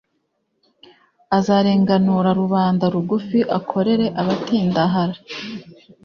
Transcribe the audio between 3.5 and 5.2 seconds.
arokore abatindahare